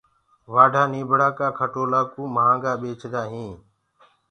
وآڍآ 0.53 0.83
نيٚڀڙآ 0.93 1.29
ڪآ 1.37 1.47
کٽولآ 1.57 2.01
ڪو 2.13 2.21
مهآگآ 2.35 2.73
ٻيچدآ 2.81 3.21
هينٚ 3.31 3.57